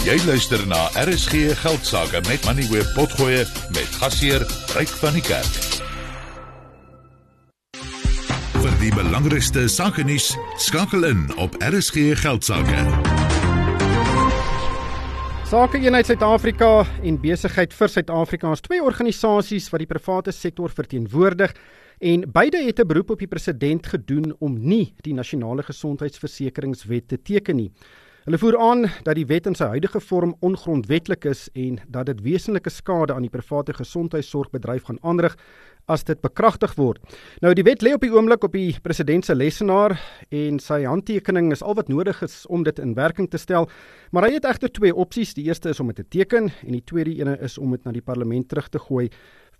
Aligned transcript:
Jy 0.00 0.14
luister 0.24 0.62
na 0.64 0.86
RSG 0.96 1.52
Geldsaake 1.60 2.22
met 2.24 2.44
Money 2.48 2.64
Web 2.72 2.88
Potgoe 2.96 3.42
met 3.74 3.90
gasheer 4.00 4.40
Ryk 4.72 4.94
van 4.96 5.12
die 5.12 5.20
Kerk. 5.20 5.58
Vir 8.62 8.78
die 8.80 8.94
belangrikste 8.96 9.66
sake 9.68 10.06
nuus 10.08 10.30
skakel 10.56 11.04
in 11.10 11.26
op 11.36 11.60
RSG 11.60 12.16
Geldsaake. 12.22 12.86
Sake 15.52 15.84
Eenheid 15.84 16.08
Suid-Afrika 16.08 16.72
en 17.04 17.20
Besigheid 17.20 17.76
vir 17.76 17.96
Suid-Afrika 17.98 18.56
is 18.56 18.64
twee 18.64 18.80
organisasies 18.80 19.68
wat 19.68 19.84
die 19.84 19.92
private 19.92 20.32
sektor 20.32 20.72
verteenwoordig 20.72 21.52
en 22.00 22.24
beide 22.24 22.64
het 22.64 22.80
'n 22.80 22.88
beroep 22.88 23.10
op 23.10 23.18
die 23.18 23.34
president 23.36 23.86
gedoen 23.86 24.32
om 24.38 24.56
nie 24.56 24.94
die 25.04 25.12
nasionale 25.12 25.62
gesondheidsversekeringswet 25.62 27.08
te 27.08 27.22
teken 27.22 27.56
nie. 27.56 27.72
Hulle 28.30 28.38
voer 28.38 28.58
aan 28.62 28.84
dat 29.02 29.16
die 29.18 29.26
wet 29.26 29.48
in 29.50 29.56
sy 29.58 29.66
huidige 29.72 29.98
vorm 30.06 30.36
ongrondwetlik 30.46 31.24
is 31.26 31.48
en 31.58 31.80
dat 31.90 32.06
dit 32.06 32.20
wesenlike 32.22 32.70
skade 32.70 33.10
aan 33.10 33.24
die 33.26 33.32
private 33.32 33.74
gesondheidsorgbedryf 33.74 34.84
gaan 34.86 35.00
aanrig 35.02 35.34
as 35.90 36.04
dit 36.06 36.20
bekragtig 36.22 36.76
word. 36.78 37.02
Nou 37.42 37.52
die 37.56 37.66
wet 37.66 37.82
lê 37.82 37.94
op 37.96 38.04
die 38.06 38.12
oomblik 38.14 38.46
op 38.46 38.54
die 38.54 38.76
president 38.84 39.26
se 39.26 39.34
lesenaar 39.34 39.96
en 40.30 40.60
sy 40.62 40.82
handtekening 40.86 41.50
is 41.54 41.64
al 41.66 41.76
wat 41.78 41.90
nodig 41.90 42.22
is 42.26 42.44
om 42.48 42.64
dit 42.66 42.78
in 42.78 42.94
werking 42.98 43.30
te 43.30 43.40
stel. 43.40 43.68
Maar 44.14 44.28
hy 44.28 44.38
het 44.38 44.48
egter 44.48 44.72
twee 44.72 44.94
opsies. 44.94 45.34
Die 45.34 45.48
eerste 45.50 45.74
is 45.74 45.80
om 45.80 45.90
dit 45.92 46.02
te 46.02 46.08
teken 46.08 46.50
en 46.50 46.72
die 46.78 46.84
tweede 46.86 47.14
ene 47.18 47.36
is 47.42 47.58
om 47.58 47.74
dit 47.74 47.84
na 47.84 47.94
die 47.94 48.04
parlement 48.04 48.48
terug 48.48 48.70
te 48.70 48.78
gooi 48.78 49.08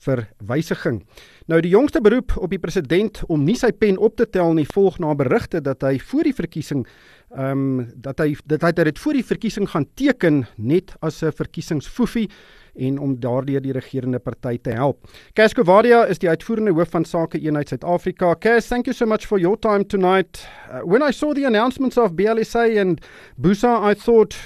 vir 0.00 0.22
wysiging. 0.48 1.02
Nou 1.50 1.60
die 1.60 1.72
jongste 1.74 2.00
beroep 2.00 2.32
op 2.40 2.52
die 2.52 2.60
president 2.60 3.20
om 3.28 3.44
nie 3.44 3.56
sy 3.58 3.72
pen 3.76 3.98
op 4.00 4.16
te 4.16 4.26
tel 4.28 4.54
nie 4.56 4.68
volg 4.68 4.98
na 5.02 5.12
berigte 5.18 5.60
dat 5.64 5.84
hy 5.84 5.98
voor 6.10 6.30
die 6.30 6.36
verkiesing 6.36 6.86
ehm 7.30 7.60
um, 7.80 7.90
dat 7.94 8.18
hy 8.18 8.32
dat 8.50 8.64
hy 8.66 8.72
dit 8.88 8.98
voor 8.98 9.14
die 9.14 9.26
verkiesing 9.26 9.68
gaan 9.70 9.86
teken 9.94 10.46
net 10.56 10.96
as 11.00 11.22
'n 11.22 11.30
verkiesingsfoefie 11.30 12.28
en 12.74 12.98
om 12.98 13.20
daardeur 13.20 13.62
die 13.62 13.72
regerende 13.72 14.18
party 14.18 14.58
te 14.62 14.70
help. 14.70 15.08
Cash 15.34 15.52
Kovadia 15.52 16.04
is 16.04 16.18
die 16.18 16.28
uitvoerende 16.28 16.72
hoof 16.72 16.90
van 16.90 17.04
Sake 17.04 17.40
Eenheid 17.40 17.68
Suid-Afrika. 17.68 18.34
Cash, 18.34 18.68
thank 18.68 18.86
you 18.86 18.94
so 18.94 19.06
much 19.06 19.26
for 19.26 19.38
your 19.38 19.58
time 19.58 19.84
tonight. 19.84 20.46
Uh, 20.70 20.80
when 20.84 21.02
I 21.02 21.12
saw 21.12 21.34
the 21.34 21.44
announcements 21.44 21.98
of 21.98 22.12
BLSA 22.12 22.80
and 22.80 23.00
Busa, 23.40 23.90
I 23.90 23.94
thought 23.94 24.36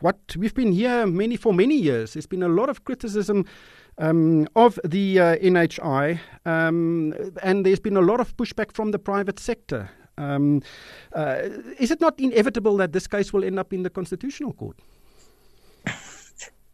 what 0.00 0.36
we've 0.36 0.54
been 0.54 0.72
here 0.72 1.06
many 1.06 1.36
for 1.36 1.52
many 1.52 1.76
years. 1.76 2.12
There's 2.12 2.26
been 2.26 2.42
a 2.42 2.48
lot 2.48 2.68
of 2.68 2.84
criticism 2.84 3.44
um, 3.98 4.46
of 4.54 4.78
the 4.84 5.18
uh, 5.18 5.36
NHI, 5.36 6.18
um, 6.46 7.14
and 7.42 7.66
there's 7.66 7.80
been 7.80 7.96
a 7.96 8.00
lot 8.00 8.20
of 8.20 8.36
pushback 8.36 8.72
from 8.72 8.92
the 8.92 8.98
private 8.98 9.38
sector. 9.38 9.90
Um, 10.16 10.62
uh, 11.14 11.48
is 11.78 11.90
it 11.90 12.00
not 12.00 12.18
inevitable 12.20 12.76
that 12.76 12.92
this 12.92 13.06
case 13.06 13.32
will 13.32 13.44
end 13.44 13.58
up 13.58 13.72
in 13.72 13.82
the 13.82 13.90
Constitutional 13.90 14.52
Court? 14.52 14.78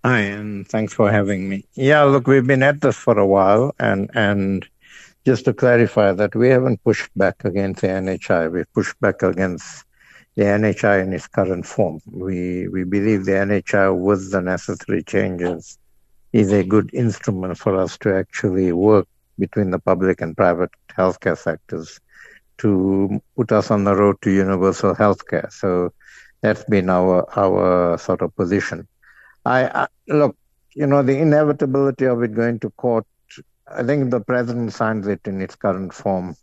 Hi, 0.07 0.21
and 0.21 0.69
thanks 0.69 0.93
for 0.95 1.11
having 1.11 1.49
me. 1.49 1.65
Yeah, 1.75 2.05
look, 2.05 2.29
we've 2.29 2.47
been 2.47 2.63
at 2.63 2.81
this 2.81 2.95
for 2.95 3.19
a 3.19 3.27
while, 3.27 3.75
and 3.81 4.09
and 4.15 4.65
just 5.25 5.47
to 5.47 5.53
clarify 5.53 6.13
that 6.13 6.37
we 6.37 6.49
haven't 6.49 6.85
pushed 6.85 7.11
back 7.17 7.45
against 7.45 7.81
the 7.81 7.89
NHI. 7.89 8.53
We've 8.53 8.73
pushed 8.73 9.01
back 9.01 9.25
against 9.25 9.85
the 10.37 10.45
NHI 10.45 11.03
in 11.03 11.13
its 11.13 11.27
current 11.27 11.67
form. 11.67 12.01
We 12.07 12.69
we 12.69 12.85
believe 12.85 13.25
the 13.25 13.33
NHI, 13.33 13.99
with 13.99 14.31
the 14.31 14.41
necessary 14.41 15.03
changes, 15.03 15.77
is 16.33 16.53
a 16.53 16.63
good 16.63 16.89
instrument 16.95 17.59
for 17.59 17.75
us 17.75 17.99
to 18.03 18.15
actually 18.15 18.71
work 18.71 19.09
between 19.41 19.73
the 19.73 19.81
public 19.81 20.21
and 20.21 20.37
private 20.37 20.71
healthcare 20.97 21.37
sectors 21.37 21.99
to 22.59 23.21
put 23.35 23.51
us 23.51 23.73
on 23.73 23.83
the 23.83 23.97
road 23.97 24.23
to 24.23 24.31
universal 24.31 24.95
healthcare. 24.95 25.53
So 25.53 25.93
that's 26.43 26.63
been 26.63 26.91
our 26.91 27.27
our 27.37 27.99
sort 27.99 28.23
of 28.23 28.37
position. 28.37 28.87
I, 29.47 29.83
I 29.83 29.87
look, 30.09 30.37
you 30.75 30.87
know, 30.89 31.03
the 31.03 31.17
inevitability 31.19 32.05
of 32.07 32.23
it 32.23 32.35
going 32.35 32.59
to 32.61 32.71
court. 32.71 33.07
I 33.69 33.85
think 33.85 34.11
the 34.11 34.21
president 34.21 34.73
signs 34.73 35.07
it 35.07 35.21
in 35.27 35.41
its 35.41 35.55
current 35.55 35.95
form. 35.95 36.35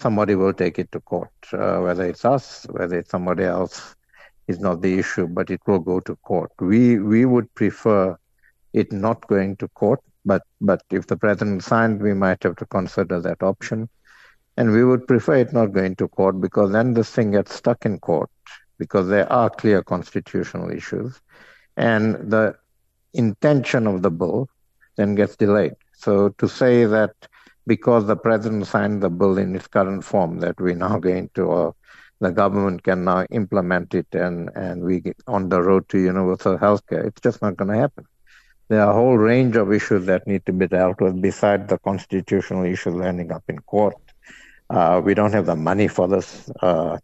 Somebody 0.00 0.34
will 0.34 0.52
take 0.52 0.78
it 0.80 0.90
to 0.92 1.00
court, 1.00 1.30
uh, 1.52 1.78
whether 1.78 2.04
it's 2.04 2.24
us, 2.24 2.66
whether 2.70 2.98
it's 2.98 3.10
somebody 3.10 3.44
else, 3.44 3.94
is 4.48 4.58
not 4.58 4.82
the 4.82 4.98
issue, 4.98 5.28
but 5.28 5.48
it 5.50 5.60
will 5.66 5.78
go 5.78 6.00
to 6.00 6.16
court. 6.16 6.50
We 6.58 6.98
we 6.98 7.24
would 7.24 7.54
prefer 7.54 8.18
it 8.72 8.92
not 8.92 9.26
going 9.28 9.56
to 9.58 9.68
court, 9.68 10.00
but 10.24 10.42
but 10.60 10.82
if 10.90 11.06
the 11.06 11.16
president 11.16 11.62
signed, 11.62 12.02
we 12.02 12.14
might 12.14 12.42
have 12.42 12.56
to 12.56 12.66
consider 12.66 13.20
that 13.20 13.42
option. 13.44 13.88
And 14.56 14.72
we 14.72 14.84
would 14.84 15.06
prefer 15.06 15.36
it 15.36 15.52
not 15.52 15.72
going 15.72 15.94
to 15.96 16.08
court 16.08 16.40
because 16.40 16.72
then 16.72 16.94
this 16.94 17.10
thing 17.10 17.30
gets 17.30 17.54
stuck 17.54 17.86
in 17.86 18.00
court 18.00 18.30
because 18.78 19.08
there 19.08 19.32
are 19.32 19.50
clear 19.50 19.82
constitutional 19.84 20.70
issues. 20.70 21.20
And 21.76 22.30
the 22.30 22.56
intention 23.12 23.86
of 23.86 24.02
the 24.02 24.10
bill 24.10 24.48
then 24.96 25.14
gets 25.14 25.36
delayed. 25.36 25.74
So 25.96 26.30
to 26.30 26.48
say 26.48 26.84
that 26.84 27.14
because 27.66 28.06
the 28.06 28.16
president 28.16 28.66
signed 28.66 29.02
the 29.02 29.10
bill 29.10 29.38
in 29.38 29.56
its 29.56 29.66
current 29.66 30.04
form, 30.04 30.40
that 30.40 30.60
we're 30.60 30.74
now 30.74 30.98
going 30.98 31.30
to, 31.34 31.52
uh, 31.52 31.72
the 32.20 32.30
government 32.30 32.82
can 32.82 33.04
now 33.04 33.24
implement 33.30 33.94
it 33.94 34.06
and, 34.12 34.50
and 34.54 34.82
we 34.82 35.00
get 35.00 35.16
on 35.26 35.48
the 35.48 35.62
road 35.62 35.88
to 35.88 35.98
universal 35.98 36.56
health 36.56 36.86
care, 36.86 37.04
it's 37.04 37.20
just 37.20 37.42
not 37.42 37.56
going 37.56 37.70
to 37.70 37.78
happen. 37.78 38.04
There 38.68 38.80
are 38.80 38.90
a 38.90 38.94
whole 38.94 39.18
range 39.18 39.56
of 39.56 39.72
issues 39.72 40.06
that 40.06 40.26
need 40.26 40.46
to 40.46 40.52
be 40.52 40.66
dealt 40.66 41.00
with 41.00 41.20
besides 41.20 41.68
the 41.68 41.78
constitutional 41.78 42.64
issues 42.64 43.00
ending 43.00 43.30
up 43.30 43.44
in 43.48 43.58
court. 43.60 43.96
Uh, 44.70 45.00
we 45.04 45.14
don't 45.14 45.32
have 45.32 45.46
the 45.46 45.56
money 45.56 45.86
for 45.86 46.08
this. 46.08 46.50
Uh, 46.62 46.98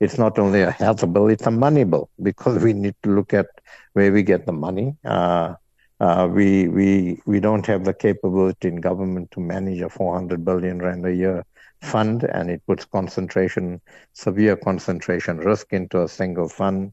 it's 0.00 0.18
not 0.18 0.38
only 0.38 0.62
a 0.62 0.70
health 0.70 1.10
bill, 1.12 1.28
it's 1.28 1.46
a 1.46 1.50
money 1.50 1.84
bill 1.84 2.10
because 2.22 2.62
we 2.62 2.72
need 2.72 2.94
to 3.02 3.10
look 3.10 3.32
at 3.32 3.46
where 3.94 4.12
we 4.12 4.22
get 4.22 4.46
the 4.46 4.52
money. 4.52 4.96
Uh, 5.04 5.54
uh, 6.00 6.28
we 6.30 6.68
we 6.68 7.20
we 7.26 7.40
don't 7.40 7.64
have 7.66 7.84
the 7.84 7.94
capability 7.94 8.68
in 8.68 8.76
government 8.76 9.30
to 9.30 9.40
manage 9.40 9.80
a 9.80 9.88
400 9.88 10.44
billion 10.44 10.78
rand 10.80 11.06
a 11.06 11.14
year 11.14 11.44
fund, 11.82 12.24
and 12.24 12.50
it 12.50 12.62
puts 12.66 12.84
concentration, 12.84 13.80
severe 14.12 14.56
concentration 14.56 15.38
risk 15.38 15.72
into 15.72 16.02
a 16.02 16.08
single 16.08 16.48
fund. 16.48 16.92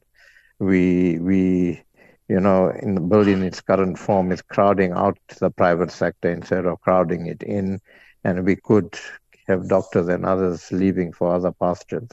We 0.58 1.18
we 1.18 1.82
you 2.28 2.40
know 2.40 2.70
in 2.70 2.94
the 2.94 3.02
bill 3.02 3.28
in 3.28 3.42
its 3.42 3.60
current 3.60 3.98
form 3.98 4.32
is 4.32 4.40
crowding 4.40 4.92
out 4.92 5.18
the 5.38 5.50
private 5.50 5.90
sector 5.90 6.30
instead 6.30 6.64
of 6.64 6.80
crowding 6.80 7.26
it 7.26 7.42
in, 7.42 7.80
and 8.24 8.46
we 8.46 8.56
could 8.56 8.98
have 9.46 9.68
doctors 9.68 10.08
and 10.08 10.24
others 10.24 10.72
leaving 10.72 11.12
for 11.12 11.34
other 11.34 11.52
pastures. 11.52 12.08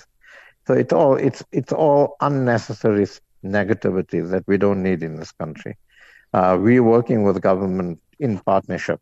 So 0.67 0.73
it's 0.73 0.94
all 0.94 1.16
it's 1.16 1.44
it's 1.51 1.73
all 1.73 2.16
unnecessary 2.22 3.07
negativity 3.44 4.29
that 4.29 4.44
we 4.47 4.57
don't 4.57 4.83
need 4.83 5.01
in 5.03 5.16
this 5.16 5.31
country. 5.31 5.77
Uh, 6.33 6.57
we're 6.59 6.83
working 6.83 7.23
with 7.23 7.41
government 7.41 7.99
in 8.19 8.39
partnership, 8.39 9.01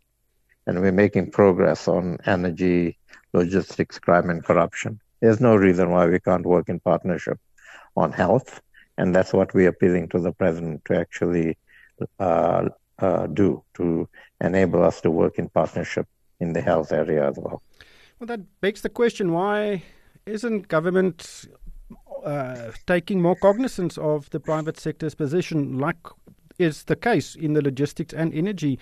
and 0.65 0.81
we're 0.81 0.91
making 0.91 1.31
progress 1.31 1.87
on 1.87 2.17
energy, 2.25 2.97
logistics, 3.33 3.99
crime, 3.99 4.29
and 4.29 4.43
corruption. 4.43 4.99
There's 5.19 5.41
no 5.41 5.55
reason 5.55 5.91
why 5.91 6.07
we 6.07 6.19
can't 6.19 6.45
work 6.45 6.69
in 6.69 6.79
partnership 6.79 7.37
on 7.95 8.13
health, 8.13 8.61
and 8.97 9.13
that's 9.13 9.33
what 9.33 9.53
we're 9.53 9.69
appealing 9.69 10.07
to 10.09 10.19
the 10.19 10.31
president 10.31 10.85
to 10.85 10.97
actually 10.97 11.57
uh, 12.19 12.69
uh, 12.99 13.27
do 13.27 13.63
to 13.75 14.07
enable 14.41 14.83
us 14.83 15.01
to 15.01 15.11
work 15.11 15.37
in 15.37 15.49
partnership 15.49 16.07
in 16.39 16.53
the 16.53 16.61
health 16.61 16.93
area 16.93 17.27
as 17.27 17.37
well. 17.37 17.61
Well, 18.17 18.27
that 18.27 18.61
begs 18.61 18.81
the 18.81 18.89
question: 18.89 19.33
Why 19.33 19.83
isn't 20.29 20.67
government 20.67 21.45
uh, 22.23 22.71
taking 22.85 23.21
more 23.21 23.35
cognizance 23.35 23.97
of 23.97 24.29
the 24.29 24.39
private 24.39 24.79
sector's 24.79 25.15
position, 25.15 25.77
like 25.77 25.97
is 26.57 26.83
the 26.83 26.95
case 26.95 27.35
in 27.35 27.53
the 27.53 27.61
logistics 27.61 28.13
and 28.13 28.33
energy 28.33 28.77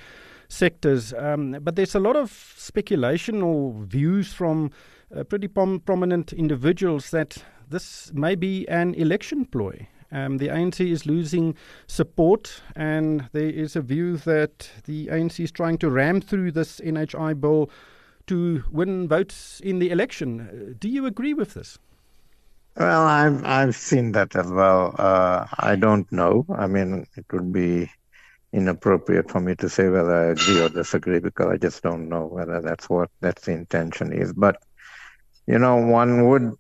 sectors? 0.50 1.14
Um, 1.14 1.58
but 1.62 1.76
there's 1.76 1.96
a 1.96 2.00
lot 2.00 2.16
of 2.16 2.32
speculation 2.58 3.42
or 3.42 3.74
views 3.84 4.34
from 4.34 4.72
uh, 5.16 5.24
pretty 5.24 5.48
prom- 5.48 5.80
prominent 5.82 6.34
individuals 6.34 7.12
that 7.12 7.44
this 7.70 8.12
may 8.14 8.36
be 8.36 8.68
an 8.68 8.94
election 8.96 9.46
ploy. 9.46 9.88
Um, 10.12 10.38
the 10.38 10.48
ANC 10.48 10.80
is 10.90 11.06
losing 11.06 11.56
support, 11.86 12.62
and 12.76 13.30
there 13.34 13.50
is 13.50 13.76
a 13.76 13.82
view 13.82 14.18
that 14.18 14.70
the 14.86 15.08
ANC 15.08 15.44
is 15.44 15.52
trying 15.52 15.78
to 15.80 15.90
ram 15.90 16.22
through 16.22 16.52
this 16.54 16.80
NHI 16.80 17.40
bill 17.40 17.70
to 18.28 18.64
win 18.72 19.08
votes 19.08 19.60
in 19.62 19.80
the 19.80 19.90
election. 19.90 20.42
Uh, 20.42 20.74
do 20.80 20.90
you 20.90 21.06
agree 21.06 21.34
with 21.34 21.54
this? 21.54 21.80
Well, 22.76 23.06
I've 23.08 23.44
I've 23.46 23.76
seen 23.76 24.12
that 24.14 24.36
as 24.36 24.48
well. 24.52 24.96
Uh, 24.98 25.48
I 25.60 25.76
don't 25.76 26.10
know. 26.12 26.46
I 26.50 26.68
mean, 26.68 27.06
it 27.16 27.26
would 27.32 27.52
be 27.52 27.92
inappropriate 28.54 29.30
for 29.32 29.40
me 29.40 29.56
to 29.56 29.70
say 29.70 29.90
whether 29.90 30.14
I 30.14 30.32
agree 30.32 30.62
or 30.62 30.70
disagree 30.70 31.20
because 31.20 31.48
I 31.48 31.58
just 31.58 31.84
don't 31.84 32.10
know 32.10 32.26
whether 32.28 32.62
that's 32.62 32.90
what 32.90 33.10
that's 33.22 33.46
the 33.46 33.54
intention 33.54 34.14
is. 34.14 34.34
But 34.34 34.62
you 35.48 35.60
know, 35.60 35.78
one 35.78 36.28
would, 36.28 36.54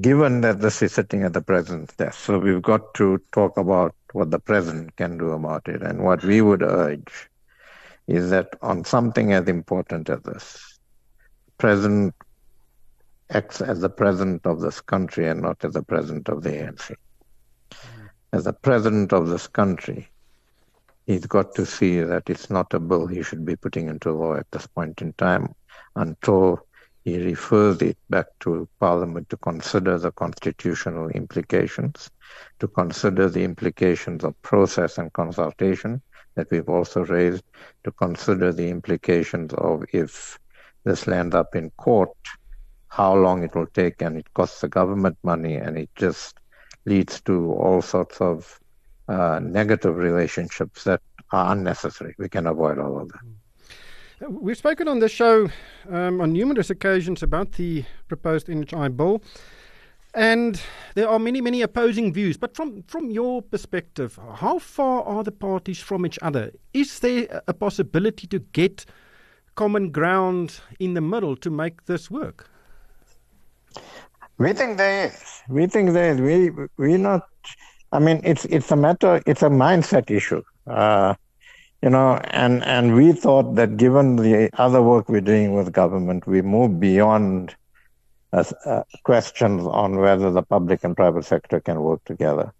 given 0.00 0.40
that 0.42 0.60
this 0.60 0.82
is 0.82 0.92
sitting 0.92 1.22
at 1.24 1.32
the 1.32 1.42
president's 1.42 1.94
desk, 1.96 2.18
so 2.20 2.38
we've 2.38 2.62
got 2.62 2.94
to 2.94 3.18
talk 3.32 3.56
about 3.56 3.94
what 4.12 4.30
the 4.30 4.38
president 4.40 4.96
can 4.96 5.18
do 5.18 5.30
about 5.32 5.68
it, 5.68 5.82
and 5.82 6.04
what 6.04 6.22
we 6.24 6.40
would 6.42 6.62
urge 6.62 7.30
is 8.06 8.30
that 8.30 8.48
on 8.62 8.84
something 8.84 9.32
as 9.32 9.48
important 9.48 10.10
as 10.10 10.20
this, 10.22 10.73
president 11.64 12.14
acts 13.30 13.62
as 13.62 13.80
the 13.80 13.88
president 13.88 14.44
of 14.44 14.60
this 14.60 14.82
country 14.82 15.26
and 15.26 15.40
not 15.40 15.64
as 15.64 15.72
the 15.72 15.82
president 15.82 16.28
of 16.28 16.42
the 16.42 16.50
ANC. 16.50 16.94
as 18.34 18.44
the 18.44 18.52
president 18.52 19.14
of 19.14 19.28
this 19.28 19.46
country, 19.46 20.06
he's 21.06 21.24
got 21.24 21.54
to 21.54 21.64
see 21.64 22.00
that 22.00 22.28
it's 22.28 22.50
not 22.50 22.74
a 22.74 22.78
bill 22.78 23.06
he 23.06 23.22
should 23.22 23.46
be 23.46 23.56
putting 23.56 23.88
into 23.88 24.12
law 24.12 24.34
at 24.34 24.50
this 24.50 24.66
point 24.66 25.00
in 25.00 25.14
time 25.14 25.54
until 25.96 26.60
he 27.02 27.16
refers 27.24 27.80
it 27.80 27.96
back 28.10 28.26
to 28.40 28.68
Parliament 28.78 29.30
to 29.30 29.38
consider 29.38 29.96
the 29.96 30.12
constitutional 30.12 31.08
implications, 31.08 32.10
to 32.58 32.68
consider 32.68 33.30
the 33.30 33.42
implications 33.42 34.22
of 34.22 34.34
process 34.42 34.98
and 34.98 35.10
consultation 35.14 36.02
that 36.34 36.50
we've 36.50 36.68
also 36.68 37.06
raised, 37.06 37.42
to 37.84 37.90
consider 37.92 38.52
the 38.52 38.68
implications 38.68 39.54
of 39.54 39.82
if 39.94 40.38
this 40.84 41.06
lands 41.06 41.34
up 41.34 41.54
in 41.54 41.70
court, 41.70 42.16
how 42.88 43.14
long 43.14 43.42
it 43.42 43.54
will 43.54 43.66
take, 43.66 44.02
and 44.02 44.16
it 44.16 44.32
costs 44.34 44.60
the 44.60 44.68
government 44.68 45.18
money, 45.22 45.56
and 45.56 45.76
it 45.76 45.90
just 45.96 46.38
leads 46.84 47.20
to 47.22 47.52
all 47.52 47.82
sorts 47.82 48.20
of 48.20 48.60
uh, 49.08 49.40
negative 49.42 49.96
relationships 49.96 50.84
that 50.84 51.00
are 51.32 51.52
unnecessary. 51.52 52.14
We 52.18 52.28
can 52.28 52.46
avoid 52.46 52.78
all 52.78 53.00
of 53.00 53.08
that. 53.08 54.30
We've 54.30 54.56
spoken 54.56 54.88
on 54.88 55.00
this 55.00 55.10
show 55.10 55.50
um, 55.90 56.20
on 56.20 56.32
numerous 56.32 56.70
occasions 56.70 57.22
about 57.22 57.52
the 57.52 57.84
proposed 58.08 58.46
NHI 58.46 58.96
bill, 58.96 59.22
and 60.14 60.60
there 60.94 61.08
are 61.08 61.18
many, 61.18 61.40
many 61.40 61.62
opposing 61.62 62.12
views. 62.12 62.36
But 62.36 62.54
from, 62.54 62.84
from 62.84 63.10
your 63.10 63.42
perspective, 63.42 64.18
how 64.36 64.60
far 64.60 65.02
are 65.02 65.24
the 65.24 65.32
parties 65.32 65.80
from 65.80 66.06
each 66.06 66.18
other? 66.22 66.52
Is 66.72 67.00
there 67.00 67.42
a 67.48 67.52
possibility 67.52 68.26
to 68.28 68.38
get 68.38 68.86
common 69.54 69.90
ground 69.90 70.60
in 70.78 70.94
the 70.94 71.00
middle 71.00 71.36
to 71.36 71.50
make 71.50 71.86
this 71.86 72.10
work? 72.10 72.48
We 74.38 74.52
think 74.52 74.78
there 74.78 75.06
is. 75.06 75.42
We 75.48 75.66
think 75.66 75.92
there 75.92 76.12
is. 76.12 76.20
We 76.20 76.50
we 76.76 76.96
not. 76.96 77.28
I 77.92 77.98
mean, 78.00 78.20
it's 78.24 78.44
it's 78.46 78.70
a 78.70 78.76
matter. 78.76 79.22
It's 79.26 79.42
a 79.42 79.48
mindset 79.48 80.10
issue. 80.10 80.42
Uh, 80.66 81.14
you 81.82 81.90
know, 81.90 82.16
and 82.30 82.64
and 82.64 82.94
we 82.94 83.12
thought 83.12 83.54
that 83.54 83.76
given 83.76 84.16
the 84.16 84.50
other 84.54 84.82
work 84.82 85.08
we're 85.08 85.20
doing 85.20 85.54
with 85.54 85.72
government, 85.72 86.26
we 86.26 86.42
move 86.42 86.80
beyond 86.80 87.54
uh, 88.32 88.42
uh, 88.64 88.82
questions 89.04 89.64
on 89.66 89.96
whether 89.98 90.32
the 90.32 90.42
public 90.42 90.82
and 90.82 90.96
private 90.96 91.24
sector 91.24 91.60
can 91.60 91.80
work 91.80 92.02
together. 92.04 92.52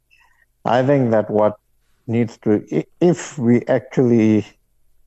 I 0.64 0.82
think 0.84 1.10
that 1.10 1.28
what 1.30 1.58
needs 2.06 2.38
to, 2.38 2.64
if 3.00 3.38
we 3.38 3.62
actually 3.66 4.46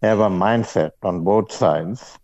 have 0.02 0.20
a 0.20 0.30
mindset 0.30 0.92
on 1.04 1.24
both 1.24 1.52
sides, 1.52 2.18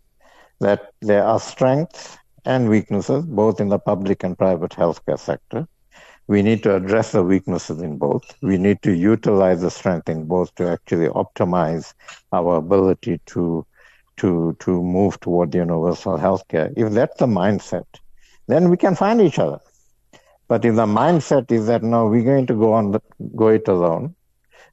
that 0.59 0.93
there 1.01 1.23
are 1.23 1.39
strengths 1.39 2.17
and 2.45 2.69
weaknesses, 2.69 3.25
both 3.25 3.59
in 3.59 3.69
the 3.69 3.79
public 3.79 4.23
and 4.23 4.37
private 4.37 4.71
healthcare 4.71 5.19
sector. 5.19 5.67
We 6.27 6.41
need 6.41 6.63
to 6.63 6.75
address 6.75 7.11
the 7.11 7.23
weaknesses 7.23 7.81
in 7.81 7.97
both. 7.97 8.23
We 8.41 8.57
need 8.57 8.81
to 8.83 8.93
utilize 8.93 9.61
the 9.61 9.71
strength 9.71 10.07
in 10.07 10.25
both 10.25 10.55
to 10.55 10.69
actually 10.69 11.07
optimize 11.07 11.93
our 12.31 12.55
ability 12.57 13.19
to 13.27 13.65
to 14.17 14.55
to 14.59 14.81
move 14.81 15.19
toward 15.19 15.53
universal 15.55 16.17
healthcare. 16.17 16.71
If 16.77 16.93
that's 16.93 17.17
the 17.17 17.25
mindset, 17.25 17.85
then 18.47 18.69
we 18.69 18.77
can 18.77 18.95
find 18.95 19.21
each 19.21 19.39
other. 19.39 19.59
But 20.47 20.63
if 20.65 20.75
the 20.75 20.85
mindset 20.85 21.51
is 21.51 21.67
that 21.67 21.83
no, 21.83 22.07
we're 22.07 22.23
going 22.23 22.45
to 22.47 22.53
go 22.53 22.73
on 22.73 22.91
the, 22.91 23.01
go 23.35 23.47
it 23.47 23.67
alone, 23.67 24.15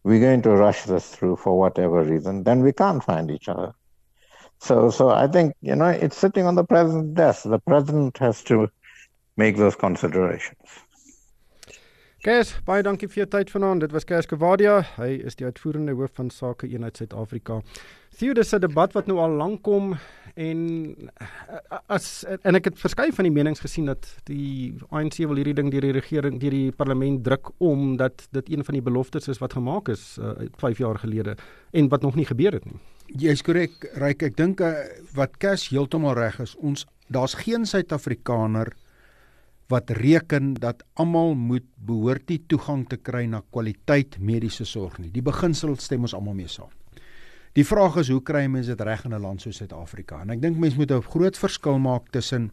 we're 0.05 0.21
going 0.21 0.43
to 0.43 0.51
rush 0.51 0.85
this 0.85 1.09
through 1.09 1.37
for 1.37 1.59
whatever 1.59 2.03
reason, 2.03 2.45
then 2.45 2.61
we 2.63 2.73
can't 2.73 3.05
find 3.05 3.31
each 3.31 3.49
other. 3.49 3.75
So, 4.59 4.91
so 4.91 5.09
I 5.09 5.27
think 5.27 5.55
you 5.63 5.75
know 5.75 5.87
it's 5.87 6.17
sitting 6.17 6.47
on 6.47 6.55
the 6.55 6.65
president's 6.65 7.15
desk. 7.15 7.43
The 7.45 7.59
president 7.59 8.19
has 8.19 8.43
to 8.45 8.69
make 9.37 9.57
those 9.57 9.75
considerations. 9.75 10.69
Kees, 12.21 12.51
baie 12.67 12.83
dankie 12.85 13.09
vir 13.09 13.23
jou 13.23 13.29
tyd 13.33 13.49
vanaand. 13.49 13.81
Dit 13.81 13.95
was 13.97 14.05
Kees 14.05 14.27
Kavadia. 14.29 14.83
Hy 14.99 15.15
is 15.25 15.39
die 15.41 15.47
uitvoerende 15.49 15.95
hoof 15.97 16.19
van 16.19 16.29
Sake 16.29 16.69
Eenheid 16.69 17.01
Suid-Afrika. 17.01 17.63
Theo, 18.19 18.35
dis 18.37 18.53
'n 18.53 18.61
debat 18.61 18.93
wat 18.93 19.07
nou 19.09 19.17
al 19.19 19.39
lank 19.41 19.63
kom 19.63 19.95
en 20.35 20.61
as 21.89 22.25
en 22.43 22.59
ek 22.59 22.71
het 22.71 22.79
verskeie 22.81 23.15
van 23.15 23.27
die 23.27 23.35
menings 23.35 23.63
gesien 23.63 23.89
dat 23.91 24.07
die 24.29 24.75
ANC 24.91 25.21
wil 25.25 25.41
hierdie 25.41 25.57
ding 25.59 25.71
deur 25.73 25.87
die 25.89 25.95
regering, 25.97 26.39
deur 26.43 26.55
die 26.55 26.73
parlement 26.77 27.23
druk 27.27 27.53
om 27.59 27.97
dat 28.01 28.27
dit 28.37 28.53
een 28.55 28.65
van 28.67 28.79
die 28.79 28.85
beloftes 28.85 29.29
is 29.29 29.41
wat 29.43 29.57
gemaak 29.59 29.91
is 29.93 30.19
uh, 30.21 30.35
eh, 30.37 30.49
5 30.63 30.79
jaar 30.79 30.99
gelede 30.99 31.37
en 31.73 31.89
wat 31.89 32.03
nog 32.03 32.19
nie 32.19 32.27
gebeur 32.29 32.59
het 32.59 32.65
nie. 32.65 32.79
Jy's 33.19 33.43
korrek, 33.43 33.89
Ryk. 33.99 34.23
Ek 34.23 34.37
dink 34.39 34.61
uh, 34.63 34.87
wat 35.17 35.35
Cash 35.43 35.71
heeltemal 35.75 36.15
reg 36.15 36.39
is. 36.45 36.55
Ons 36.63 36.87
daar's 37.11 37.35
geen 37.35 37.67
Suid-Afrikaner 37.67 38.71
wat 39.71 39.91
reken 39.91 40.55
dat 40.59 40.83
almal 40.99 41.35
moet 41.35 41.67
behoort 41.87 42.27
die 42.31 42.41
toegang 42.51 42.87
te 42.91 42.99
kry 42.99 43.25
na 43.31 43.43
kwaliteit 43.55 44.19
mediese 44.19 44.67
sorg 44.67 44.99
nie. 44.99 45.11
Die 45.15 45.23
beginsel 45.23 45.77
stem 45.79 46.07
ons 46.07 46.15
almal 46.15 46.39
mee 46.39 46.51
saam. 46.51 46.71
Die 47.59 47.65
vraag 47.67 47.97
is 47.99 48.09
hoe 48.13 48.21
kry 48.23 48.45
mense 48.47 48.71
dit 48.71 48.87
reg 48.87 49.05
in 49.05 49.15
'n 49.15 49.21
land 49.21 49.43
soos 49.43 49.57
Suid-Afrika? 49.57 50.21
En 50.23 50.31
ek 50.31 50.43
dink 50.43 50.57
mense 50.57 50.77
moet 50.77 50.93
'n 50.93 51.03
groot 51.03 51.37
verskil 51.37 51.79
maak 51.79 52.11
tussen 52.11 52.51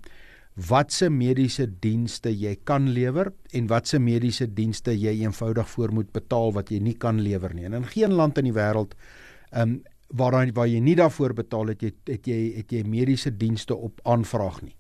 watse 0.55 1.09
mediese 1.09 1.67
dienste 1.79 2.31
jy 2.33 2.55
kan 2.63 2.89
lewer 2.89 3.31
en 3.53 3.67
watse 3.67 3.99
mediese 3.99 4.47
dienste 4.47 4.91
jy 4.91 5.21
eenvoudig 5.21 5.69
voor 5.69 5.93
moet 5.93 6.11
betaal 6.11 6.53
wat 6.53 6.69
jy 6.69 6.79
nie 6.79 6.97
kan 6.97 7.21
lewer 7.21 7.53
nie. 7.53 7.65
En 7.65 7.73
in 7.73 7.85
geen 7.85 8.13
land 8.13 8.37
in 8.37 8.45
die 8.45 8.53
wêreld 8.53 8.95
ehm 9.51 9.61
um, 9.61 9.83
waar 10.09 10.51
waar 10.53 10.67
jy 10.67 10.79
nie 10.79 10.95
daarvoor 10.95 11.33
betaal 11.33 11.67
het 11.67 11.81
jy 11.81 11.91
het 12.05 12.25
jy 12.25 12.53
het 12.55 12.71
jy 12.71 12.83
mediese 12.83 13.37
dienste 13.37 13.75
op 13.75 13.99
aanvraag 14.03 14.61
nie. 14.61 14.75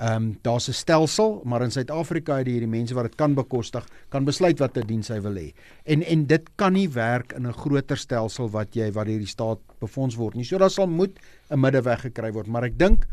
Ehm 0.00 0.16
um, 0.16 0.38
daar's 0.42 0.68
'n 0.68 0.72
stelsel, 0.72 1.42
maar 1.44 1.62
in 1.62 1.70
Suid-Afrika 1.70 2.36
het 2.36 2.46
hierdie 2.46 2.68
mense 2.68 2.94
wat 2.94 3.04
dit 3.04 3.14
kan 3.14 3.34
bekostig, 3.34 3.84
kan 4.08 4.24
besluit 4.24 4.58
watter 4.58 4.86
diens 4.86 5.08
hy 5.08 5.20
wil 5.20 5.34
hê. 5.34 5.52
En 5.84 6.02
en 6.02 6.26
dit 6.26 6.48
kan 6.56 6.72
nie 6.72 6.88
werk 6.88 7.32
in 7.32 7.46
'n 7.46 7.52
groter 7.52 7.96
stelsel 7.96 8.48
wat 8.50 8.74
jy 8.74 8.92
wat 8.92 9.06
hierdie 9.06 9.28
staat 9.28 9.58
befonds 9.78 10.16
word 10.16 10.34
nie. 10.34 10.44
So 10.44 10.58
daar 10.58 10.70
sal 10.70 10.86
moet 10.86 11.18
'n 11.50 11.60
middeweg 11.60 12.00
gekry 12.00 12.32
word, 12.32 12.46
maar 12.46 12.64
ek 12.64 12.78
dink 12.78 13.06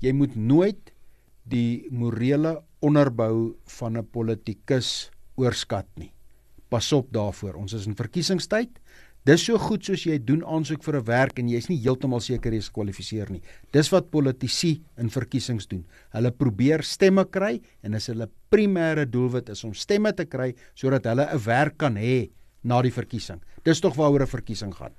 jy 0.00 0.12
moet 0.12 0.36
nooit 0.36 0.92
die 1.44 1.86
morele 1.90 2.62
onderbou 2.80 3.56
van 3.64 3.96
'n 3.96 4.06
politikus 4.10 5.10
oorskat 5.36 5.86
nie. 5.96 6.12
Pas 6.68 6.92
op 6.92 7.12
daarvoor. 7.12 7.54
Ons 7.54 7.72
is 7.72 7.86
in 7.86 7.96
verkiesingstyd. 7.96 8.68
Dis 9.24 9.40
so 9.46 9.56
goed 9.56 9.80
soos 9.86 10.02
jy 10.04 10.18
doen 10.20 10.42
aansoek 10.44 10.82
vir 10.84 10.98
'n 10.98 11.06
werk 11.08 11.38
en 11.38 11.48
jy's 11.48 11.70
nie 11.70 11.80
heeltemal 11.80 12.20
seker 12.20 12.52
jy's 12.52 12.68
gekwalifiseer 12.68 13.30
nie. 13.30 13.40
Dis 13.72 13.90
wat 13.90 14.10
politici 14.10 14.82
in 14.98 15.08
verkiesings 15.08 15.66
doen. 15.66 15.86
Hulle 16.12 16.30
probeer 16.30 16.82
stemme 16.82 17.24
kry 17.24 17.62
en 17.82 17.94
as 17.94 18.08
hulle 18.08 18.28
primêre 18.50 19.06
doelwit 19.06 19.48
is 19.48 19.64
om 19.64 19.72
stemme 19.72 20.12
te 20.12 20.26
kry 20.26 20.54
sodat 20.74 21.06
hulle 21.06 21.26
'n 21.32 21.38
werk 21.38 21.78
kan 21.78 21.96
hê 21.96 22.30
na 22.62 22.82
die 22.82 22.92
verkiesing. 22.92 23.40
Dis 23.64 23.80
tog 23.80 23.94
waaroor 23.94 24.22
'n 24.22 24.26
verkiesing 24.26 24.74
gaan. 24.74 24.92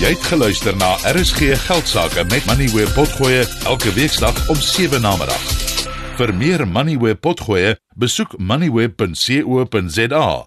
Jy 0.00 0.08
het 0.14 0.24
geluister 0.30 0.76
na 0.76 0.96
RSG 1.02 1.56
Geldsaake 1.66 2.24
met 2.30 2.46
Money 2.46 2.68
where 2.68 2.92
potgoe 2.94 3.44
elke 3.66 3.92
weeksdag 3.94 4.48
om 4.48 4.56
7 4.56 5.02
na 5.02 5.16
middag. 5.16 5.42
Vir 6.16 6.34
meer 6.34 6.68
Money 6.68 6.96
where 6.96 7.16
potgoe, 7.16 7.76
besoek 7.96 8.38
moneyweb.co.za 8.38 10.46